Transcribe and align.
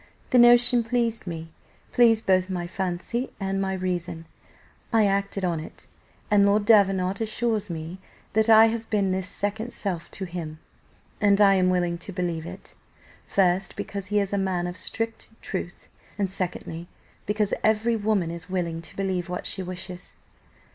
The 0.31 0.39
notion 0.39 0.83
pleased 0.83 1.27
me 1.27 1.51
pleased 1.91 2.25
both 2.25 2.49
my 2.49 2.65
fancy 2.65 3.29
and 3.39 3.61
my 3.61 3.73
reason; 3.73 4.25
I 4.91 5.05
acted 5.05 5.45
on 5.45 5.59
it, 5.59 5.85
and 6.31 6.43
Lord 6.43 6.65
Davenant 6.65 7.21
assures 7.21 7.69
me 7.69 7.99
that 8.33 8.49
I 8.49 8.65
have 8.69 8.89
been 8.89 9.11
this 9.11 9.27
second 9.27 9.73
self 9.73 10.09
to 10.13 10.25
him, 10.25 10.57
and 11.21 11.39
I 11.39 11.53
am 11.53 11.69
willing 11.69 11.99
to 11.99 12.11
believe 12.11 12.47
it, 12.47 12.73
first 13.27 13.75
because 13.75 14.07
he 14.07 14.19
is 14.19 14.33
a 14.33 14.39
man 14.39 14.65
of 14.65 14.75
strict 14.75 15.29
truth, 15.39 15.87
and 16.17 16.31
secondly, 16.31 16.87
because 17.27 17.53
every 17.63 17.95
woman 17.95 18.31
is 18.31 18.49
willing 18.49 18.81
to 18.81 18.95
believe 18.95 19.29
what 19.29 19.45
she 19.45 19.61
wishes." 19.61 20.15